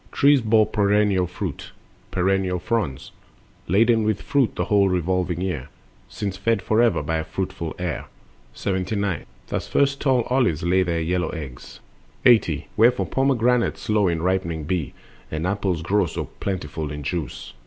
[0.11, 1.73] Trees bore perennial fruit,
[2.09, 3.11] perennial fronds,
[3.67, 5.69] Laden with fruit the whole revolving year,
[6.09, 8.05] Since fed forever by a fruitful air.
[8.55, 9.27] 79.
[9.49, 11.81] Thus first tall olives lay their yellow eggs.
[12.25, 12.65] 80.
[12.75, 14.95] Wherefore pomegranates slow in ripening be,
[15.29, 17.53] And apples grow so plentiful in juice.